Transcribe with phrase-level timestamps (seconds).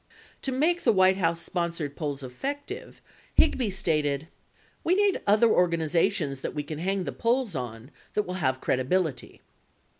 [0.39, 3.01] 65 To make the White House sponsored polls effective,
[3.35, 4.27] Higby stated,"...
[4.83, 9.41] we need other organizations that we can hang the polls on that will have credibility."